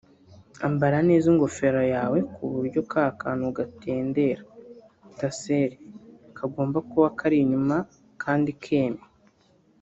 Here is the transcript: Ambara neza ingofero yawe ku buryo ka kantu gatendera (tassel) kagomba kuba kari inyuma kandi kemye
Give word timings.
Ambara 0.67 0.97
neza 1.07 1.25
ingofero 1.31 1.81
yawe 1.93 2.17
ku 2.33 2.43
buryo 2.53 2.79
ka 2.91 3.05
kantu 3.21 3.45
gatendera 3.57 4.41
(tassel) 5.17 5.71
kagomba 6.37 6.77
kuba 6.89 7.07
kari 7.19 7.37
inyuma 7.43 7.77
kandi 8.23 8.51
kemye 8.63 9.05